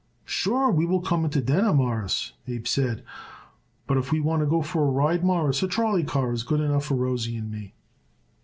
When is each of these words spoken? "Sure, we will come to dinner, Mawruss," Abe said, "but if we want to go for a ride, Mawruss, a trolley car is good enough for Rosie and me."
"Sure, 0.25 0.71
we 0.71 0.83
will 0.83 0.99
come 0.99 1.29
to 1.29 1.41
dinner, 1.41 1.71
Mawruss," 1.75 2.33
Abe 2.47 2.65
said, 2.65 3.03
"but 3.85 3.97
if 3.97 4.11
we 4.11 4.19
want 4.19 4.39
to 4.39 4.47
go 4.47 4.63
for 4.63 4.81
a 4.83 4.89
ride, 4.89 5.23
Mawruss, 5.23 5.61
a 5.61 5.67
trolley 5.67 6.03
car 6.03 6.33
is 6.33 6.41
good 6.41 6.59
enough 6.59 6.85
for 6.85 6.95
Rosie 6.95 7.35
and 7.37 7.51
me." 7.51 7.75